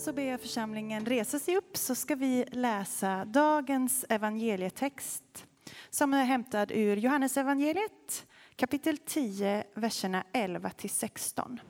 [0.00, 5.46] så ber jag församlingen resa sig upp så ska vi läsa dagens evangelietext
[5.90, 8.26] som är hämtad ur Johannes evangeliet
[8.56, 11.60] kapitel 10, verserna 11 till 16.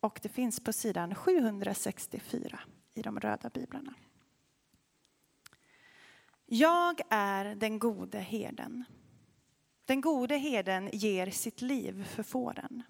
[0.00, 2.60] Och det finns på sidan 764
[2.94, 3.94] i de röda biblarna.
[6.46, 8.84] Jag är den gode herden.
[9.84, 12.82] Den gode herden ger sitt liv för fåren.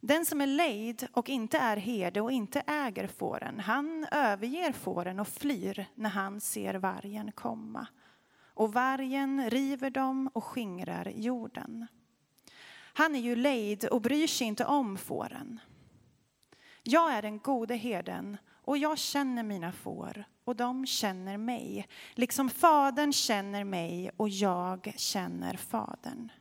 [0.00, 5.20] Den som är lejd och inte är herde och inte äger fåren, han överger fåren
[5.20, 7.86] och flyr när han ser vargen komma.
[8.54, 11.86] Och vargen river dem och skingrar jorden.
[12.92, 15.60] Han är ju lejd och bryr sig inte om fåren.
[16.82, 22.50] Jag är den gode herden och jag känner mina får och de känner mig, liksom
[22.50, 26.32] Fadern känner mig och jag känner Fadern.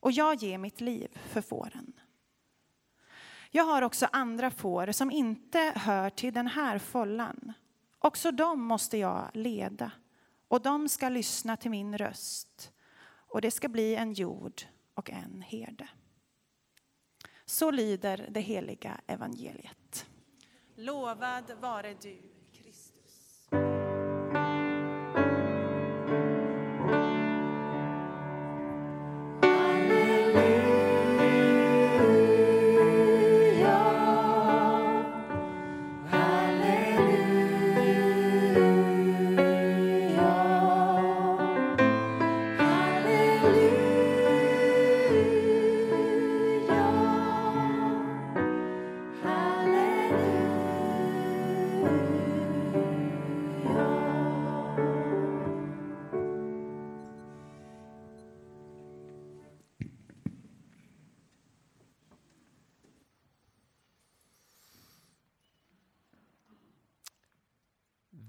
[0.00, 1.92] Och jag ger mitt liv för fåren.
[3.54, 7.52] Jag har också andra får som inte hör till den här follan.
[7.98, 9.92] Också dem måste jag leda
[10.48, 12.72] och de ska lyssna till min röst
[13.28, 14.62] och det ska bli en jord
[14.94, 15.88] och en herde.
[17.44, 20.06] Så lyder det heliga evangeliet.
[20.76, 22.31] Lovad vare du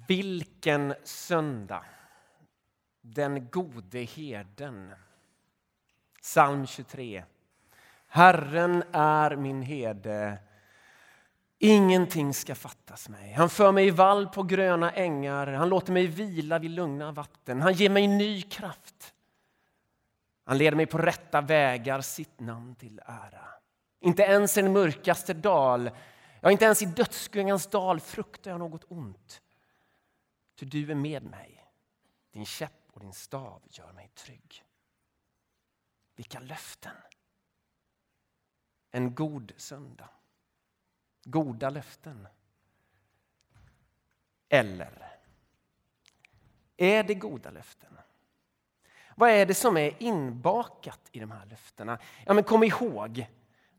[0.08, 1.86] Vilken söndag!
[3.02, 4.94] Den gode herden.
[6.22, 7.24] Psalm 23.
[8.08, 10.38] Herren är min herde.
[11.60, 13.34] Ingenting ska fattas mig.
[13.34, 15.48] Han för mig i vall på gröna ängar.
[15.48, 17.62] Han låter mig vila vid lugna vatten.
[17.62, 19.14] Han ger mig ny kraft.
[20.46, 23.48] Han leder mig på rätta vägar, sitt namn till ära.
[24.00, 25.92] Inte ens i den mörkaste dal,
[26.42, 29.42] ja, inte ens i dödsskuggans dal fruktar jag något ont.
[30.64, 31.66] Ty du är med mig.
[32.32, 34.64] Din käpp och din stav gör mig trygg.
[36.16, 36.96] Vilka löften!
[38.92, 40.10] En god söndag.
[41.24, 42.28] Goda löften.
[44.50, 45.20] Eller
[46.78, 47.98] är det goda löften?
[49.16, 52.00] Vad är det som är inbakat i de här löftena?
[52.26, 53.28] Ja, men kom ihåg,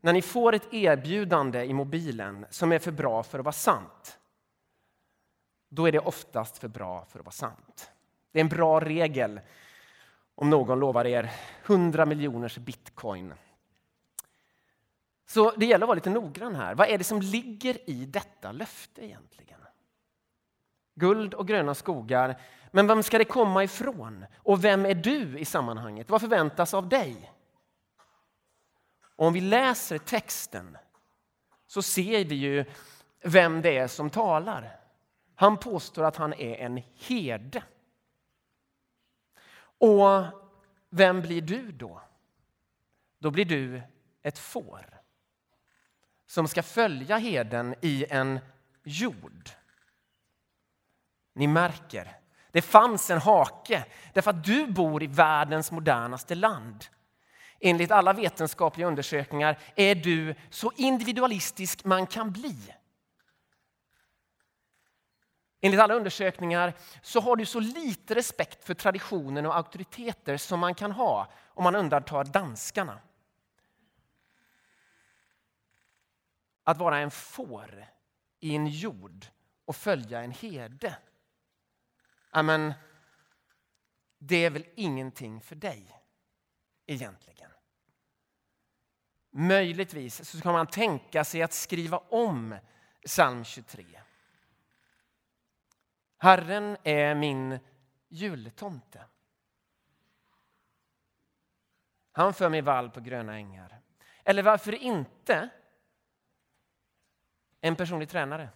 [0.01, 4.19] när ni får ett erbjudande i mobilen som är för bra för att vara sant
[5.75, 7.91] då är det oftast för bra för att vara sant.
[8.31, 9.39] Det är en bra regel
[10.35, 11.31] om någon lovar er
[11.65, 13.33] 100 miljoners bitcoin.
[15.27, 16.75] Så det gäller att vara lite noggrann här.
[16.75, 19.59] Vad är det som ligger i detta löfte egentligen?
[20.95, 22.41] Guld och gröna skogar.
[22.71, 24.25] Men vem ska det komma ifrån?
[24.37, 26.09] Och vem är du i sammanhanget?
[26.09, 27.31] Vad förväntas av dig?
[29.15, 30.77] Och om vi läser texten
[31.67, 32.65] så ser vi ju
[33.23, 34.84] vem det är som talar.
[35.35, 37.63] Han påstår att han är en herde.
[39.77, 40.25] Och
[40.89, 42.01] vem blir du då?
[43.19, 43.81] Då blir du
[44.23, 45.01] ett får
[46.25, 48.39] som ska följa heden i en
[48.83, 49.49] jord.
[51.33, 52.17] Ni märker,
[52.51, 56.85] det fanns en hake därför att du bor i världens modernaste land.
[57.59, 62.75] Enligt alla vetenskapliga undersökningar är du så individualistisk man kan bli.
[65.65, 70.75] Enligt alla undersökningar så har du så lite respekt för traditionen och auktoriteter som man
[70.75, 72.99] kan ha om man undantar danskarna.
[76.63, 77.85] Att vara en får
[78.39, 79.25] i en jord
[79.65, 80.97] och följa en herde.
[82.29, 82.73] Amen,
[84.17, 86.01] det är väl ingenting för dig
[86.85, 87.51] egentligen.
[89.29, 92.55] Möjligtvis så kan man tänka sig att skriva om
[93.05, 94.01] psalm 23
[96.17, 97.59] Herren är min
[98.07, 99.05] jultomte.
[102.11, 103.81] Han för mig vall på gröna ängar.
[104.23, 105.49] Eller varför inte
[107.61, 108.49] en personlig tränare,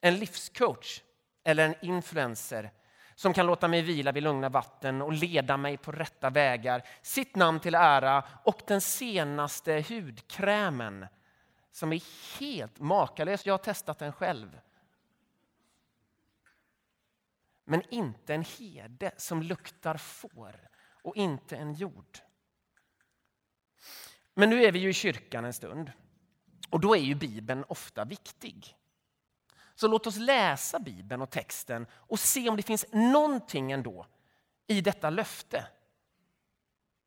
[0.00, 1.02] en livscoach
[1.44, 2.70] eller en influencer
[3.14, 7.36] som kan låta mig vila vid lugna vatten och leda mig på rätta vägar, sitt
[7.36, 11.06] namn till ära och den senaste hudkrämen
[11.70, 12.02] som är
[12.40, 13.46] helt makalös.
[13.46, 14.60] Jag har testat den själv
[17.68, 20.68] men inte en herde som luktar får
[21.02, 22.18] och inte en jord.
[24.34, 25.92] Men nu är vi ju i kyrkan en stund
[26.70, 28.76] och då är ju Bibeln ofta viktig.
[29.74, 34.06] Så låt oss läsa Bibeln och texten och se om det finns någonting ändå
[34.66, 35.66] i detta löfte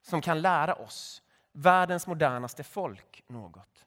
[0.01, 1.21] som kan lära oss,
[1.51, 3.85] världens modernaste folk, något.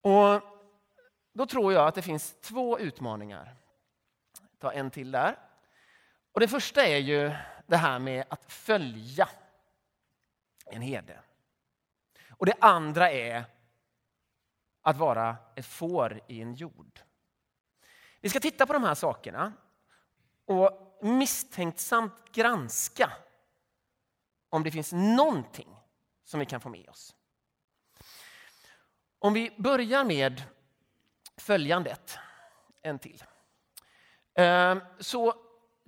[0.00, 0.42] Och
[1.32, 3.59] då tror jag att det finns två utmaningar.
[4.60, 5.38] Ta en till där.
[6.32, 7.32] Och det första är ju
[7.66, 9.28] det här med att följa
[10.66, 11.20] en herde.
[12.30, 13.44] Och det andra är
[14.82, 17.00] att vara ett får i en jord.
[18.20, 19.52] Vi ska titta på de här sakerna
[20.44, 23.12] och misstänksamt granska
[24.48, 25.76] om det finns någonting
[26.24, 27.16] som vi kan få med oss.
[29.18, 30.42] Om vi börjar med
[31.36, 32.18] följandet,
[32.82, 33.24] en till,
[34.40, 35.34] Ehm, så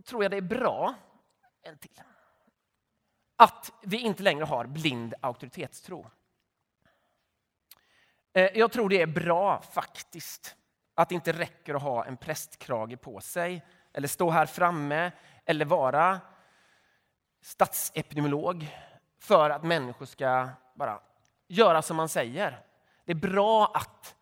[0.05, 0.95] tror jag det är bra,
[1.63, 2.03] en till,
[3.37, 6.11] att vi inte längre har blind auktoritetstro.
[8.33, 10.57] Eh, jag tror det är bra faktiskt
[10.95, 15.13] att det inte räcker att ha en prästkrage på sig eller stå här framme
[15.45, 16.21] eller vara
[17.43, 18.79] statsepidemiolog
[19.19, 21.01] för att människor ska bara
[21.49, 22.67] göra som man säger.
[23.05, 24.17] Det är bra att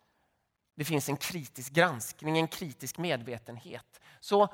[0.81, 4.01] det finns en kritisk granskning, en kritisk medvetenhet.
[4.19, 4.53] Så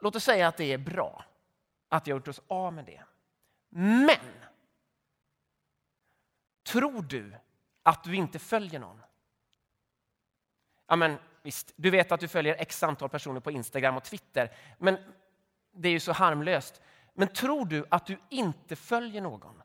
[0.00, 1.24] låt oss säga att det är bra
[1.88, 3.02] att vi har gjort oss av med det.
[3.68, 4.44] Men
[6.66, 7.36] tror du
[7.82, 9.00] att du inte följer någon?
[10.86, 14.56] Ja, men visst, du vet att du följer x antal personer på Instagram och Twitter,
[14.78, 14.98] men
[15.72, 16.80] det är ju så harmlöst.
[17.14, 19.62] Men tror du att du inte följer någon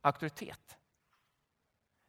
[0.00, 0.76] auktoritet?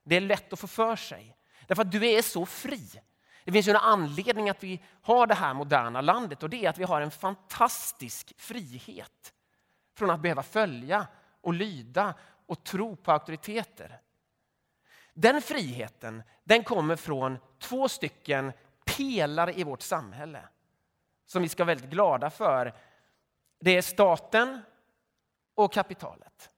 [0.04, 1.38] Det är lätt att få för sig,
[1.68, 3.02] därför att du är så fri.
[3.44, 6.70] Det finns ju en anledning att vi har det här moderna landet och det är
[6.70, 9.34] att vi har en fantastisk frihet
[9.96, 11.08] från att behöva följa
[11.42, 12.14] och lyda
[12.46, 14.02] och tro på auktoriteter.
[15.14, 18.54] Den friheten den kommer från två stycken
[18.86, 20.48] pelare i vårt samhälle
[21.26, 22.74] som vi ska vara väldigt glada för.
[23.60, 24.62] Det är staten
[25.56, 26.50] och kapitalet.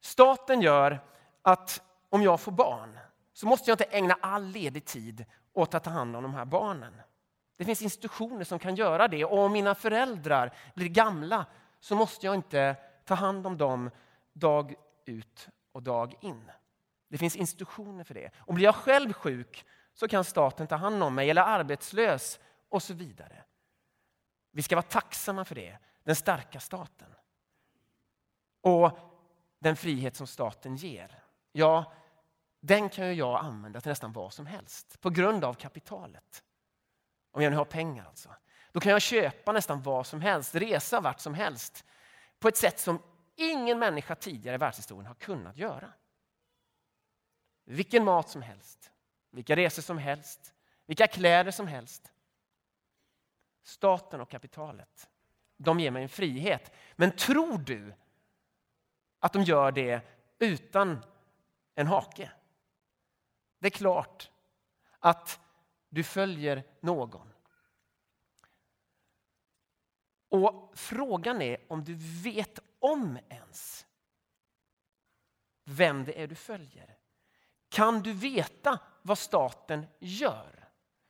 [0.00, 1.00] Staten gör
[1.42, 2.98] att om jag får barn
[3.42, 6.44] så måste jag inte ägna all ledig tid åt att ta hand om de här
[6.44, 6.94] barnen.
[7.56, 11.46] Det finns institutioner som kan göra det och om mina föräldrar blir gamla
[11.80, 13.90] så måste jag inte ta hand om dem
[14.32, 14.74] dag
[15.04, 16.50] ut och dag in.
[17.08, 18.30] Det finns institutioner för det.
[18.38, 22.82] Och blir jag själv sjuk så kan staten ta hand om mig eller arbetslös och
[22.82, 23.42] så vidare.
[24.50, 27.14] Vi ska vara tacksamma för det, den starka staten.
[28.60, 28.98] Och
[29.58, 31.22] den frihet som staten ger,
[31.52, 31.92] ja,
[32.64, 36.44] den kan ju jag använda till nästan vad som helst på grund av kapitalet.
[37.30, 38.34] Om jag nu har pengar alltså.
[38.72, 41.84] Då kan jag köpa nästan vad som helst, resa vart som helst
[42.38, 43.02] på ett sätt som
[43.36, 45.92] ingen människa tidigare i världshistorien har kunnat göra.
[47.64, 48.92] Vilken mat som helst,
[49.30, 50.54] vilka resor som helst,
[50.86, 52.12] vilka kläder som helst.
[53.62, 55.10] Staten och kapitalet,
[55.56, 56.72] de ger mig en frihet.
[56.96, 57.94] Men tror du
[59.18, 60.00] att de gör det
[60.38, 61.04] utan
[61.74, 62.30] en hake?
[63.62, 64.30] Det är klart
[64.98, 65.40] att
[65.88, 67.32] du följer någon.
[70.28, 73.86] Och frågan är om du vet om ens
[75.64, 76.96] vem det är du följer.
[77.68, 80.68] Kan du veta vad staten gör?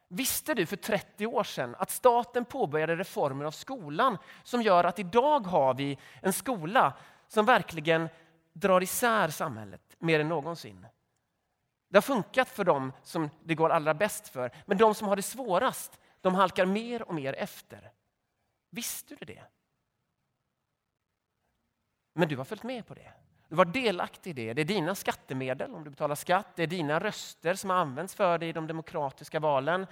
[0.08, 4.98] Visste du för 30 år sedan att staten påbörjade reformer av skolan som gör att
[4.98, 6.92] idag har vi en skola
[7.28, 8.08] som verkligen
[8.52, 10.86] drar isär samhället mer än någonsin?
[11.92, 15.16] Det har funkat för dem som det går allra bäst för, men de som har
[15.16, 17.92] det svårast, de halkar mer och mer efter.
[18.70, 19.42] Visste du det?
[22.12, 23.12] Men du har följt med på det.
[23.48, 24.52] Du var delaktig i det.
[24.52, 26.46] Det är dina skattemedel om du betalar skatt.
[26.56, 29.86] Det är dina röster som används för dig i de demokratiska valen.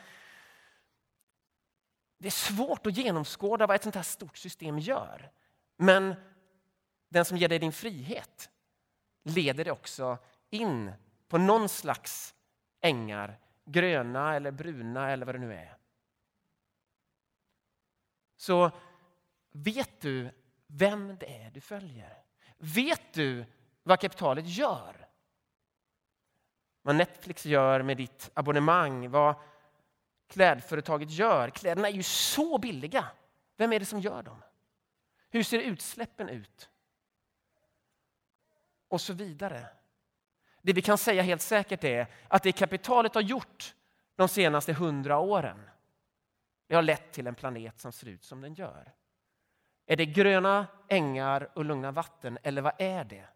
[2.19, 5.31] Det är svårt att genomskåda vad ett sånt här stort system gör.
[5.77, 6.15] Men
[7.09, 8.51] den som ger dig din frihet
[9.23, 10.19] leder dig också
[10.51, 10.93] in
[11.31, 12.35] på någon slags
[12.81, 15.77] ängar, gröna eller bruna eller vad det nu är.
[18.37, 18.71] Så
[19.51, 20.31] vet du
[20.67, 22.23] vem det är du följer?
[22.59, 23.45] Vet du
[23.83, 25.09] vad kapitalet gör?
[26.83, 29.35] Vad Netflix gör med ditt abonnemang, vad
[30.27, 31.51] klädföretaget gör.
[31.51, 33.09] Kläderna är ju så billiga.
[33.57, 34.43] Vem är det som gör dem?
[35.31, 36.71] Hur ser utsläppen ut?
[38.89, 39.80] Och så vidare.
[40.63, 43.75] Det vi kan säga helt säkert är att det kapitalet har gjort
[44.17, 45.71] de senaste hundra åren,
[46.67, 48.93] det har lett till en planet som ser ut som den gör?
[49.87, 53.29] Är det gröna ängar och lugna vatten eller vad är det?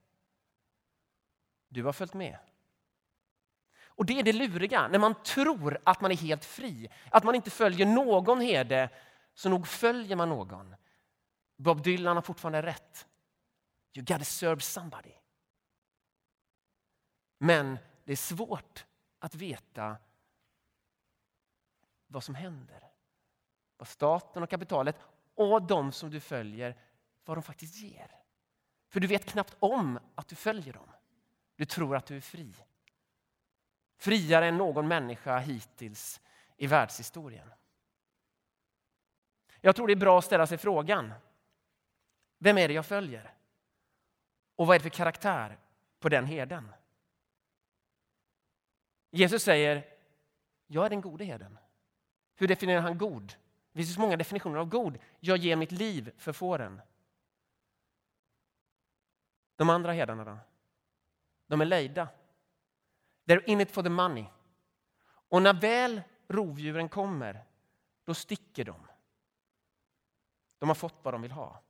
[1.68, 2.38] Du har följt med.
[3.86, 7.34] Och det är det luriga, när man tror att man är helt fri, att man
[7.34, 8.88] inte följer någon herde,
[9.34, 10.74] så nog följer man någon.
[11.56, 13.06] Bob Dylan har fortfarande rätt.
[13.94, 15.12] You gotta serve somebody.
[17.44, 18.86] Men det är svårt
[19.18, 19.96] att veta
[22.06, 22.90] vad som händer.
[23.76, 24.96] Vad staten och kapitalet
[25.34, 26.76] och de som du följer,
[27.24, 28.10] vad de faktiskt ger.
[28.88, 30.88] För du vet knappt om att du följer dem.
[31.56, 32.54] Du tror att du är fri.
[33.96, 36.20] Friare än någon människa hittills
[36.56, 37.50] i världshistorien.
[39.60, 41.12] Jag tror det är bra att ställa sig frågan.
[42.38, 43.34] Vem är det jag följer?
[44.56, 45.58] Och vad är det för karaktär
[45.98, 46.72] på den herden?
[49.14, 49.86] Jesus säger,
[50.66, 51.58] jag är den gode herden.
[52.34, 53.34] Hur definierar han god?
[53.72, 54.98] Det finns så många definitioner av god.
[55.20, 56.80] Jag ger mitt liv för fåren.
[59.56, 60.38] De andra herdarna då?
[61.46, 62.08] De är lejda.
[63.24, 64.24] They're in it for the money.
[65.06, 67.44] Och när väl rovdjuren kommer,
[68.04, 68.86] då sticker de.
[70.58, 71.62] De har fått vad de vill ha.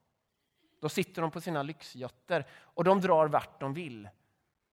[0.81, 4.09] Då sitter de på sina lyxjotter och de drar vart de vill.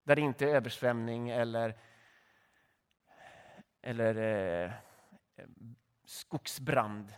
[0.03, 1.77] Där det inte är översvämning eller,
[3.81, 4.73] eller eh,
[6.03, 7.13] skogsbrand.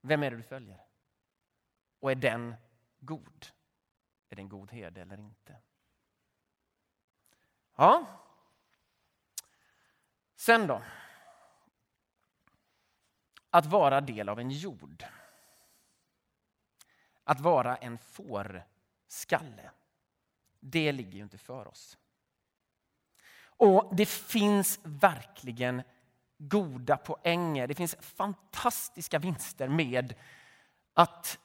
[0.00, 0.86] Vem är det du följer?
[2.00, 2.54] Och är den
[2.98, 3.46] god?
[4.28, 5.56] Är det en god herde eller inte?
[7.76, 8.06] Ja.
[10.36, 10.82] Sen då.
[13.50, 15.04] Att vara del av en jord.
[17.24, 19.70] Att vara en fårskalle.
[20.60, 21.98] Det ligger ju inte för oss.
[23.58, 25.82] Och det finns verkligen
[26.38, 27.66] goda poänger.
[27.66, 30.14] Det finns fantastiska vinster med
[30.94, 31.38] att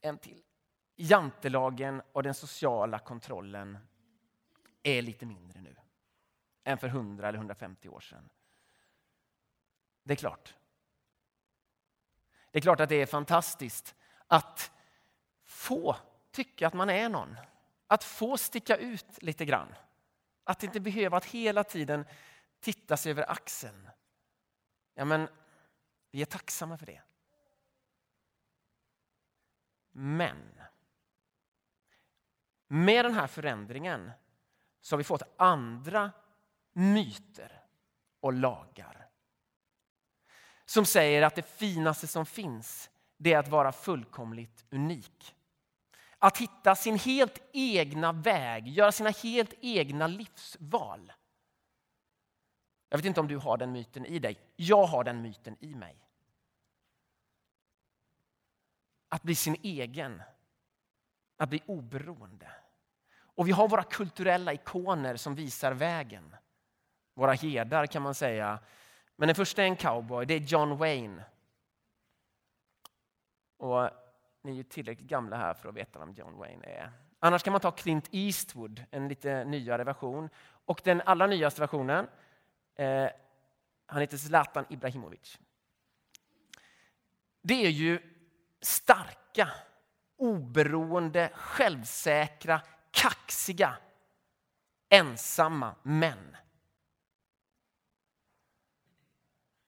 [0.00, 0.42] en till
[0.96, 3.78] jantelagen och den sociala kontrollen
[4.82, 5.76] är lite mindre nu
[6.64, 8.28] än för 100 eller 150 år sedan.
[10.02, 10.54] Det är klart.
[12.50, 13.94] Det är klart att det är fantastiskt
[14.26, 14.72] att
[15.44, 15.96] få
[16.30, 17.36] tycka att man är någon.
[17.86, 19.74] Att få sticka ut lite grann.
[20.48, 22.04] Att inte behöva att hela tiden
[22.60, 23.90] titta sig över axeln.
[24.94, 25.28] Ja, men
[26.10, 27.02] vi är tacksamma för det.
[29.92, 30.60] Men
[32.66, 34.10] med den här förändringen
[34.80, 36.12] så har vi fått andra
[36.72, 37.64] myter
[38.20, 39.08] och lagar.
[40.64, 45.35] Som säger att det finaste som finns det är att vara fullkomligt unik.
[46.26, 51.12] Att hitta sin helt egna väg, göra sina helt egna livsval.
[52.88, 54.40] Jag vet inte om du har den myten i dig.
[54.56, 55.96] Jag har den myten i mig.
[59.08, 60.22] Att bli sin egen.
[61.36, 62.50] Att bli oberoende.
[63.18, 66.36] Och vi har våra kulturella ikoner som visar vägen.
[67.14, 68.58] Våra herdar kan man säga.
[69.16, 71.24] Men den första är en cowboy, det är John Wayne.
[73.56, 74.05] Och
[74.46, 76.92] ni är ju tillräckligt gamla här för att veta vem John Wayne är.
[77.20, 80.28] Annars kan man ta Clint Eastwood, en lite nyare version.
[80.64, 82.08] Och den allra nyaste versionen,
[82.74, 83.08] eh,
[83.86, 85.38] han heter Zlatan Ibrahimovic.
[87.42, 88.00] Det är ju
[88.60, 89.50] starka,
[90.16, 92.60] oberoende, självsäkra,
[92.90, 93.76] kaxiga,
[94.88, 96.36] ensamma män.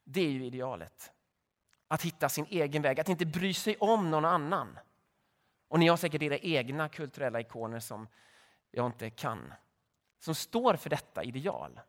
[0.04, 1.12] Det är ju idealet.
[1.88, 4.78] Att hitta sin egen väg, att inte bry sig om någon annan.
[5.68, 8.08] Och ni har säkert era egna kulturella ikoner som
[8.70, 9.54] jag inte kan.
[10.18, 11.80] Som står för detta ideal.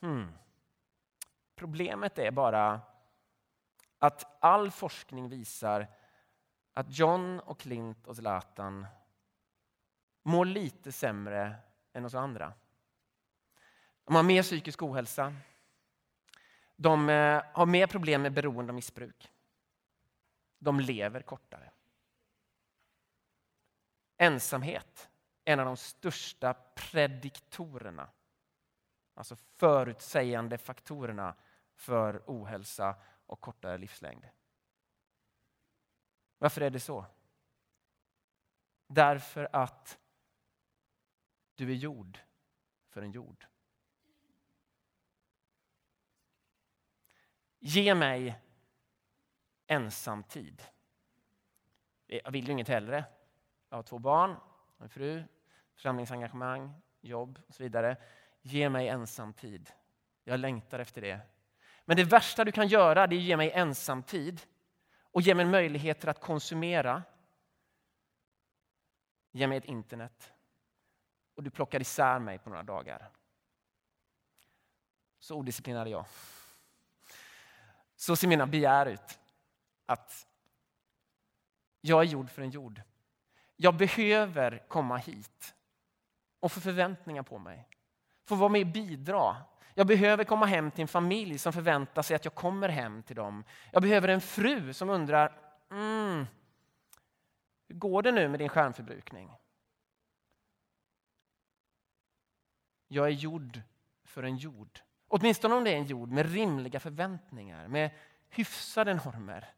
[0.00, 0.32] Hmm.
[1.54, 2.80] Problemet är bara
[3.98, 5.86] att all forskning visar
[6.72, 8.86] att John och Clint och Zlatan
[10.22, 11.54] mår lite sämre
[11.92, 12.52] än oss andra.
[14.04, 15.34] De har mer psykisk ohälsa.
[16.76, 19.32] De eh, har mer problem med beroende och missbruk.
[20.58, 21.70] De lever kortare.
[24.16, 25.10] Ensamhet
[25.44, 28.08] är en av de största prediktorerna,
[29.14, 31.34] alltså förutsägande faktorerna
[31.74, 34.28] för ohälsa och kortare livslängd.
[36.38, 37.06] Varför är det så?
[38.86, 39.98] Därför att
[41.54, 42.18] du är gjord
[42.88, 43.46] för en jord.
[47.68, 48.40] Ge mig
[49.66, 50.62] ensamtid.
[52.06, 53.04] Jag vill ju inget hellre.
[53.68, 54.36] Jag har två barn,
[54.78, 55.24] en fru,
[55.74, 57.96] församlingsengagemang, jobb och så vidare.
[58.42, 59.70] Ge mig ensamtid.
[60.24, 61.20] Jag längtar efter det.
[61.84, 64.40] Men det värsta du kan göra det är att ge mig ensamtid
[65.00, 67.02] och ge mig möjligheter att konsumera.
[69.30, 70.32] Ge mig ett internet
[71.34, 73.10] och du plockar isär mig på några dagar.
[75.18, 76.06] Så odisciplinerad är jag.
[77.96, 79.18] Så ser mina begär ut.
[79.86, 80.26] Att
[81.80, 82.82] jag är gjord för en jord.
[83.56, 85.54] Jag behöver komma hit
[86.40, 87.68] och få förväntningar på mig.
[88.24, 89.36] Få vara med och bidra.
[89.74, 93.16] Jag behöver komma hem till en familj som förväntar sig att jag kommer hem till
[93.16, 93.44] dem.
[93.72, 96.26] Jag behöver en fru som undrar, mm,
[97.68, 99.30] hur går det nu med din skärmförbrukning?
[102.88, 103.60] Jag är gjord
[104.04, 104.80] för en jord.
[105.08, 107.90] Åtminstone om det är en jord med rimliga förväntningar, med
[108.28, 109.48] hyfsade normer.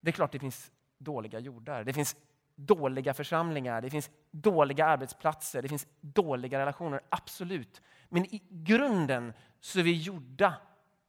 [0.00, 1.84] Det är klart det finns dåliga jordar.
[1.84, 2.16] Det finns
[2.54, 7.00] dåliga församlingar, det finns dåliga arbetsplatser, det finns dåliga relationer.
[7.08, 7.82] Absolut.
[8.08, 10.54] Men i grunden så är vi gjorda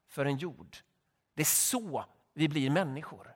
[0.07, 0.77] för en jord.
[1.33, 3.35] Det är så vi blir människor.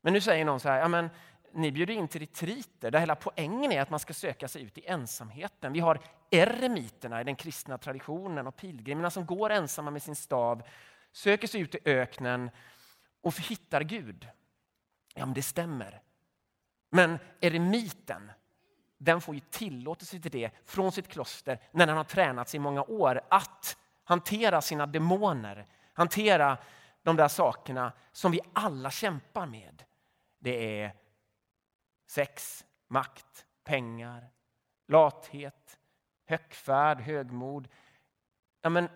[0.00, 1.10] Men nu säger någon så här, ja men
[1.52, 4.78] ni bjuder in till retriter där hela poängen är att man ska söka sig ut
[4.78, 5.72] i ensamheten.
[5.72, 10.62] Vi har eremiterna i den kristna traditionen och pilgrimerna som går ensamma med sin stav,
[11.12, 12.50] söker sig ut i öknen
[13.20, 14.28] och hittar Gud.
[15.14, 16.02] Ja, men det stämmer.
[16.90, 18.32] Men eremiten,
[18.98, 22.82] den får ju tillåtelse till det från sitt kloster när den har tränats i många
[22.82, 26.58] år att hantera sina demoner, hantera
[27.02, 29.82] de där sakerna som vi alla kämpar med.
[30.38, 30.92] Det är
[32.10, 34.30] sex, makt, pengar,
[34.88, 35.78] lathet,
[36.26, 37.68] högfärd, högmod.
[38.62, 38.88] Ja, men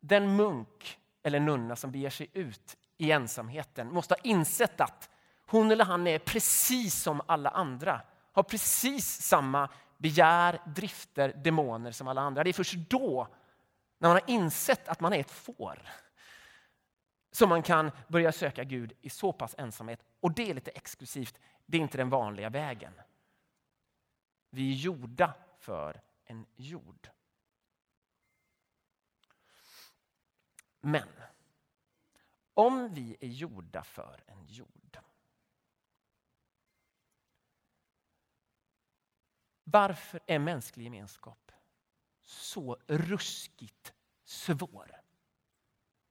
[0.00, 5.10] den munk eller nunna som beger sig ut i ensamheten måste ha insett att
[5.46, 8.00] hon eller han är precis som alla andra.
[8.32, 12.44] Har precis samma begär, drifter, demoner som alla andra.
[12.44, 13.28] Det är först då,
[13.98, 15.82] när man har insett att man är ett får,
[17.30, 20.04] som man kan börja söka Gud i så pass ensamhet.
[20.20, 21.40] Och det är lite exklusivt.
[21.66, 22.92] Det är inte den vanliga vägen.
[24.50, 27.08] Vi är gjorda för en jord.
[30.80, 31.08] Men
[32.54, 34.80] om vi är gjorda för en jord
[39.72, 41.52] Varför är mänsklig gemenskap
[42.22, 44.99] så ruskigt svår?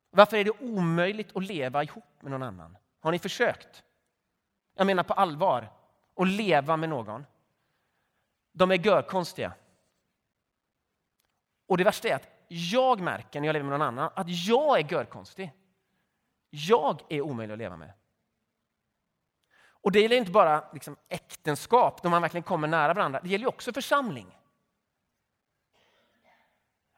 [0.10, 2.78] Varför är det omöjligt att leva ihop med någon annan?
[3.00, 3.84] Har ni försökt?
[4.76, 5.70] Jag menar på allvar,
[6.16, 7.26] att leva med någon.
[8.52, 9.54] De är görkonstiga.
[11.68, 14.80] Och det värsta är att jag märker när jag lever med någon annan att jag
[14.80, 15.52] är görkonstig.
[16.50, 17.94] Jag är omöjlig att leva med.
[19.82, 23.20] Och det gäller inte bara liksom äktenskap, då man verkligen kommer nära varandra.
[23.24, 24.39] Det gäller också församling.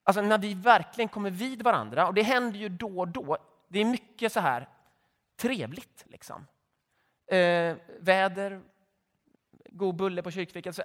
[0.03, 3.37] Alltså när vi verkligen kommer vid varandra, och det händer ju då och då.
[3.67, 4.69] Det är mycket så här
[5.35, 6.05] trevligt.
[6.07, 6.47] Liksom.
[7.27, 8.61] Eh, väder,
[9.65, 10.79] god bulle på kyrkfikat.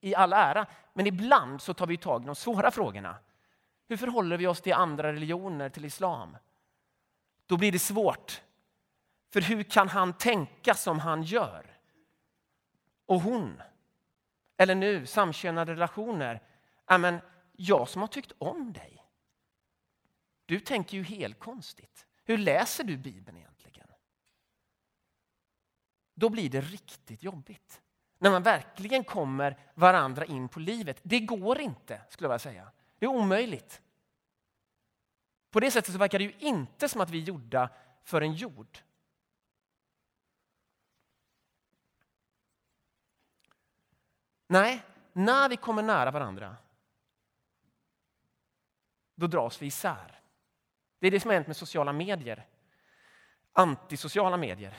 [0.00, 3.16] I all ära, men ibland så tar vi tag i de svåra frågorna.
[3.88, 6.36] Hur förhåller vi oss till andra religioner, till islam?
[7.46, 8.42] Då blir det svårt.
[9.32, 11.66] För hur kan han tänka som han gör?
[13.06, 13.62] Och hon?
[14.56, 16.40] Eller nu, samkönade relationer.
[16.84, 17.20] Amen,
[17.60, 19.04] jag som har tyckt om dig.
[20.46, 22.06] Du tänker ju helt konstigt.
[22.24, 23.88] Hur läser du Bibeln egentligen?
[26.14, 27.82] Då blir det riktigt jobbigt.
[28.18, 31.00] När man verkligen kommer varandra in på livet.
[31.02, 32.72] Det går inte, skulle jag vilja säga.
[32.98, 33.82] Det är omöjligt.
[35.50, 37.70] På det sättet så verkar det ju inte som att vi är gjorda
[38.02, 38.78] för en jord.
[44.46, 46.56] Nej, när vi kommer nära varandra,
[49.18, 50.20] då dras vi isär.
[50.98, 52.46] Det är det som har hänt med sociala medier.
[53.52, 54.74] Antisociala medier,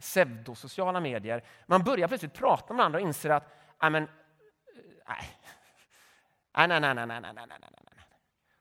[0.00, 1.44] pseudosociala medier.
[1.66, 3.48] Man börjar plötsligt prata med varandra och inser att
[3.82, 4.08] nej, men,
[5.08, 5.38] nej.
[6.56, 8.04] Nej, nej, nej, nej, nej, nej, nej, nej.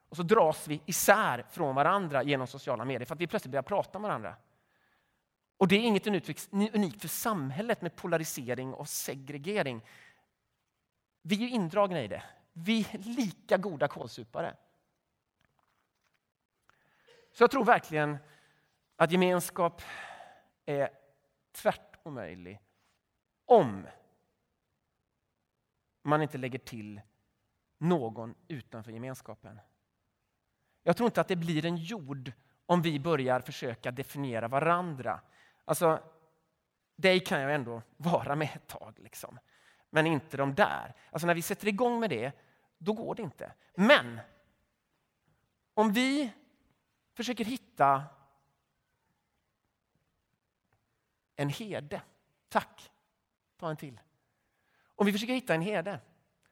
[0.10, 3.64] Och så dras vi isär från varandra genom sociala medier för att vi plötsligt börjar
[3.64, 4.36] prata med varandra.
[5.58, 6.08] Och det är inget
[6.74, 9.82] unikt för samhället med polarisering och segregering.
[11.22, 12.24] Vi är indragna i det.
[12.54, 14.56] Vi är lika goda kålsupare.
[17.32, 18.17] Så jag tror verkligen
[18.96, 19.82] att gemenskap
[20.65, 20.89] är
[21.52, 22.60] tvärt omöjlig
[23.46, 23.88] om
[26.04, 27.02] man inte lägger till
[27.78, 29.60] någon utanför gemenskapen.
[30.84, 32.32] Jag tror inte att det blir en jord
[32.65, 35.22] om vi börjar försöka definiera varandra.
[35.65, 36.04] Alltså,
[36.96, 39.00] dig kan jag ändå vara med ett tag.
[39.00, 39.39] Liksom.
[39.89, 40.96] men inte de där.
[41.12, 42.32] Alltså när vi sätter igång med det,
[42.78, 43.54] då går det inte.
[43.76, 44.20] Men
[45.74, 46.34] om vi
[47.13, 48.04] försöker hitta
[51.36, 52.02] en herde.
[52.50, 52.91] Tack,
[53.58, 54.00] ta en till.
[54.95, 56.00] Om vi försöker hitta en herde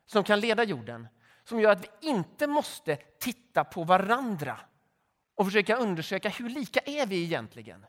[0.06, 1.08] som kan leda jorden,
[1.44, 4.60] som gör att vi inte måste titta på varandra
[5.36, 7.86] och försöka undersöka hur lika är vi egentligen.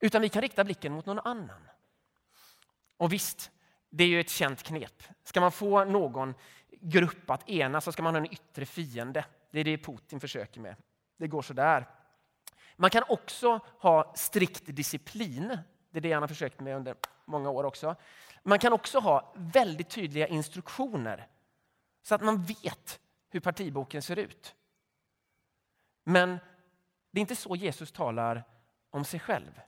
[0.00, 1.68] Utan vi kan rikta blicken mot någon annan.
[2.96, 3.50] Och visst,
[3.90, 5.02] det är ju ett känt knep.
[5.24, 6.34] Ska man få någon
[6.70, 9.24] grupp att enas så ska man ha en yttre fiende.
[9.50, 10.76] Det är det Putin försöker med.
[11.16, 11.88] Det går sådär.
[12.76, 15.58] Man kan också ha strikt disciplin.
[15.90, 17.96] Det är det han har försökt med under många år också.
[18.42, 21.28] Man kan också ha väldigt tydliga instruktioner
[22.02, 23.00] så att man vet
[23.30, 24.54] hur partiboken ser ut.
[26.04, 26.38] Men
[27.10, 28.44] det är inte så Jesus talar
[28.90, 29.60] om sig själv.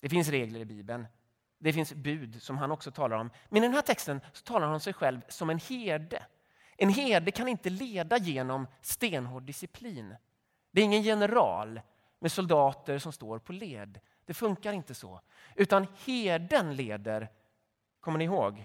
[0.00, 1.06] Det finns regler i Bibeln.
[1.58, 3.30] Det finns bud som han också talar om.
[3.48, 6.26] Men i den här texten så talar han om sig själv som en herde.
[6.82, 10.16] En herde kan inte leda genom stenhård disciplin.
[10.70, 11.80] Det är ingen general
[12.18, 14.00] med soldater som står på led.
[14.24, 15.20] Det funkar inte så.
[15.56, 17.32] Utan herden leder,
[18.00, 18.64] kommer ni ihåg,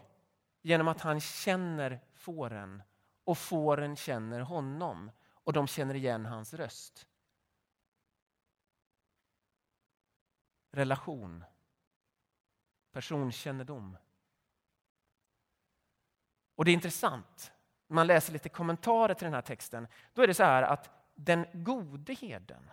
[0.62, 2.84] genom att han känner fåren
[3.24, 7.08] och fåren känner honom och de känner igen hans röst.
[10.72, 11.44] Relation.
[12.92, 13.98] Personkännedom.
[16.56, 17.52] Och det är intressant,
[17.88, 21.46] man läser lite kommentarer till den här texten, då är det så här att den
[21.54, 22.70] gode herden,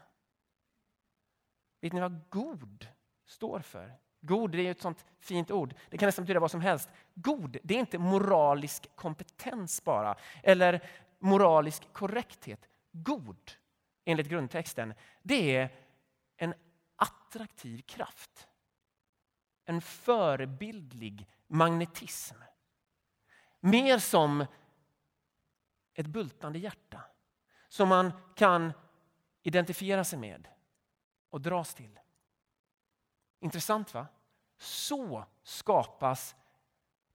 [1.81, 2.87] vet ni vad god
[3.27, 3.93] står för?
[4.21, 5.75] God det är ett sånt fint ord.
[5.91, 6.91] Det kan nästan betyda vad som helst.
[7.15, 12.69] God, det är inte moralisk kompetens bara, eller moralisk korrekthet.
[12.93, 13.53] God,
[14.05, 15.69] enligt grundtexten, det är
[16.37, 16.55] en
[16.97, 18.49] attraktiv kraft.
[19.65, 22.37] En förebildlig magnetism.
[23.61, 24.47] Mer som
[25.95, 27.01] ett bultande hjärta
[27.69, 28.73] som man kan
[29.43, 30.49] identifiera sig med
[31.31, 32.01] och dras till.
[33.41, 34.07] Intressant va?
[34.59, 36.37] Så skapas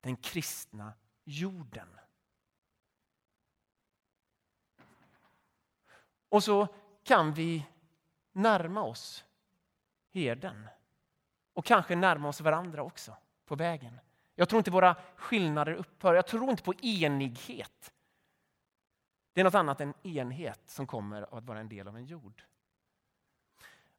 [0.01, 1.99] den kristna jorden.
[6.29, 6.67] Och så
[7.03, 7.65] kan vi
[8.31, 9.25] närma oss
[10.11, 10.67] herden
[11.53, 13.99] och kanske närma oss varandra också på vägen.
[14.35, 16.13] Jag tror inte våra skillnader upphör.
[16.13, 17.93] Jag tror inte på enighet.
[19.37, 22.43] Det är något annat än enhet som kommer att vara en del av en jord.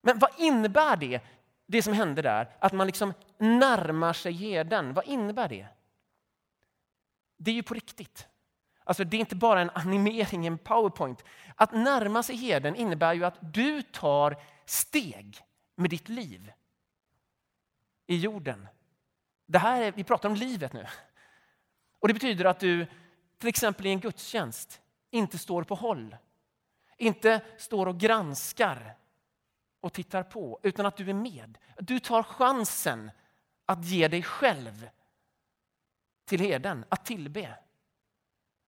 [0.01, 1.21] Men vad innebär det,
[1.67, 4.95] det som hände där, att man liksom närmar sig herden?
[4.95, 5.67] Vad innebär det?
[7.37, 8.29] Det är ju på riktigt.
[8.85, 11.25] Alltså det är inte bara en animering, en powerpoint.
[11.55, 15.41] Att närma sig herden innebär ju att du tar steg
[15.75, 16.53] med ditt liv
[18.07, 18.69] i jorden.
[19.47, 20.87] Det här är, vi pratar om livet nu.
[21.99, 22.87] Och Det betyder att du
[23.39, 26.17] till exempel i en gudstjänst inte står på håll.
[26.97, 28.97] Inte står och granskar
[29.81, 31.59] och tittar på, utan att du är med.
[31.79, 33.11] Du tar chansen
[33.67, 34.89] att ge dig själv
[36.25, 37.59] till herden, att tillbe.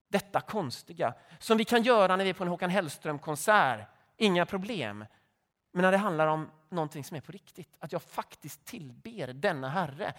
[0.09, 5.05] Detta konstiga som vi kan göra när vi är på en Håkan Hellström-konsert, inga problem.
[5.73, 9.69] Men när det handlar om någonting som är på riktigt, att jag faktiskt tillber denna
[9.69, 10.15] Herre,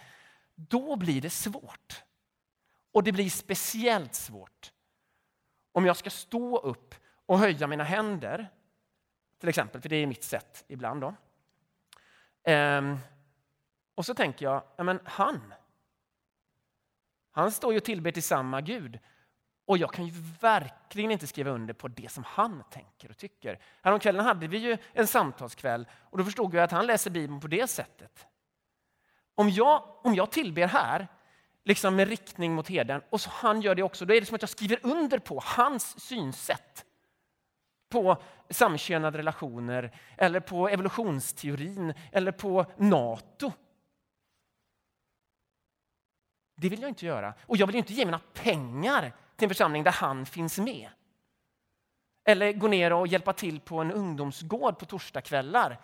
[0.54, 2.04] då blir det svårt.
[2.92, 4.72] Och det blir speciellt svårt
[5.72, 6.94] om jag ska stå upp
[7.26, 8.48] och höja mina händer,
[9.38, 11.00] till exempel, för det är mitt sätt ibland.
[11.00, 11.14] Då.
[12.44, 12.98] Ehm,
[13.94, 15.54] och så tänker jag, ja, men han,
[17.30, 18.98] han står ju och tillber till samma Gud.
[19.64, 23.58] Och jag kan ju verkligen inte skriva under på det som han tänker och tycker.
[23.82, 27.48] Häromkvällen hade vi ju en samtalskväll och då förstod jag att han läser Bibeln på
[27.48, 28.26] det sättet.
[29.34, 31.08] Om jag, om jag tillber här,
[31.64, 34.34] liksom med riktning mot herden, och så han gör det också, då är det som
[34.34, 36.84] att jag skriver under på hans synsätt
[37.92, 43.52] på samkönade relationer, eller på evolutionsteorin, eller på Nato.
[46.56, 47.34] Det vill jag inte göra.
[47.46, 50.88] Och jag vill inte ge mina pengar till en församling där han finns med.
[52.24, 55.80] Eller gå ner och hjälpa till på en ungdomsgård på torsdagskvällar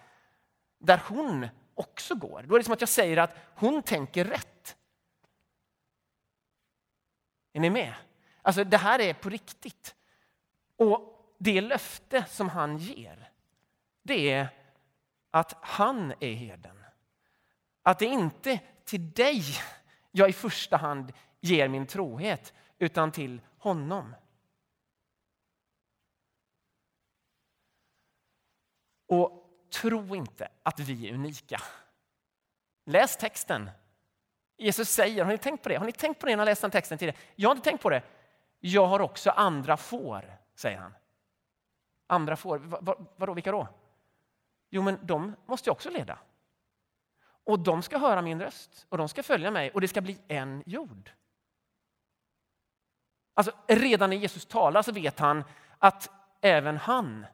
[0.79, 2.45] där hon också går.
[2.49, 4.77] Då är det som att jag säger att hon tänker rätt.
[7.59, 7.95] Är ni med?
[8.43, 9.95] Alltså det här är på riktigt.
[10.77, 13.31] Och det löfte som han ger,
[14.03, 14.49] det är
[15.31, 16.85] att han är herden.
[17.83, 19.43] Att det inte till dig
[20.11, 24.15] jag i första hand ger min trohet, utan till honom.
[29.07, 31.63] Och tro inte att vi är unika.
[32.85, 33.71] Läs texten.
[34.59, 35.77] Jesus säger, har ni tänkt på det?
[35.77, 37.19] Har ni tänkt på det när jag läst den texten tidigare?
[37.37, 38.03] Jag har inte tänkt på det.
[38.61, 40.95] Jag har också andra får, säger han.
[42.07, 42.59] Andra får,
[43.19, 43.69] vadå, vilka då?
[44.71, 46.19] Jo, men de måste jag också leda.
[47.45, 50.19] Och de ska höra min röst och de ska följa mig och det ska bli
[50.29, 51.11] en jord.
[53.35, 55.45] Alltså, redan när Jesus talar så vet han
[55.79, 57.27] att även han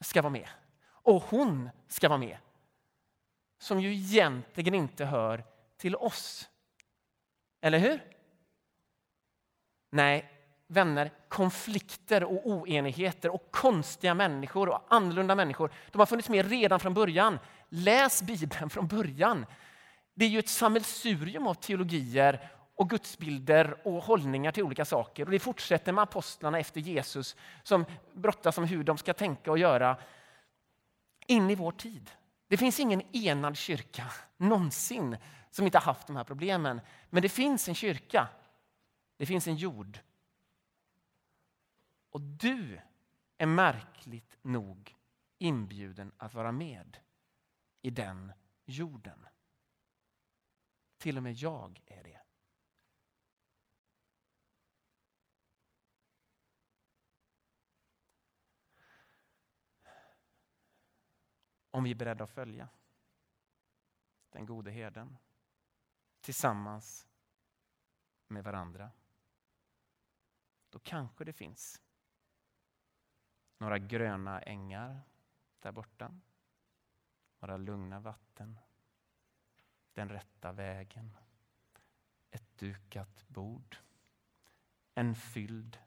[0.00, 0.48] ska vara med.
[0.86, 2.38] Och hon ska vara med.
[3.58, 5.44] Som ju egentligen inte hör
[5.84, 6.48] till oss.
[7.60, 8.00] Eller hur?
[9.90, 10.30] Nej,
[10.66, 16.80] vänner, konflikter och oenigheter och konstiga människor och annorlunda människor, de har funnits med redan
[16.80, 17.38] från början.
[17.68, 19.46] Läs Bibeln från början.
[20.14, 25.24] Det är ju ett sammelsurium av teologier och gudsbilder och hållningar till olika saker.
[25.24, 29.58] Och det fortsätter med apostlarna efter Jesus som brottas om hur de ska tänka och
[29.58, 29.96] göra
[31.26, 32.10] in i vår tid.
[32.48, 35.16] Det finns ingen enad kyrka någonsin
[35.50, 36.80] som inte har haft de här problemen.
[37.10, 38.28] Men det finns en kyrka.
[39.16, 39.98] Det finns en jord.
[42.10, 42.80] Och du
[43.38, 44.96] är märkligt nog
[45.38, 46.96] inbjuden att vara med
[47.82, 48.32] i den
[48.64, 49.26] jorden.
[50.98, 52.23] Till och med jag är det.
[61.74, 62.68] Om vi är beredda att följa
[64.30, 65.16] den gode herden
[66.20, 67.06] tillsammans
[68.26, 68.90] med varandra.
[70.70, 71.82] Då kanske det finns
[73.58, 75.00] några gröna ängar
[75.58, 76.20] där borta.
[77.38, 78.58] Några lugna vatten.
[79.92, 81.16] Den rätta vägen.
[82.30, 83.76] Ett dukat bord.
[84.94, 85.78] En fylld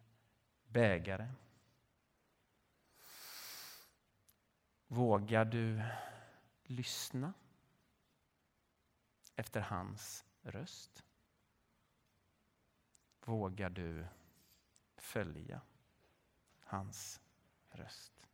[0.65, 1.27] bägare.
[4.87, 5.81] Vågar du
[6.63, 7.33] lyssna
[9.35, 11.03] efter hans röst?
[13.25, 14.07] Vågar du
[14.97, 15.61] följa
[16.59, 17.21] hans
[17.69, 18.27] röst?